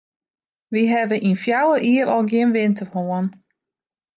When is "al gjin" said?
2.15-2.53